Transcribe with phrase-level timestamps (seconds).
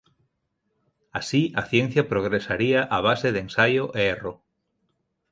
[1.19, 4.33] Así a ciencia progresaría a base de ensaio e erro.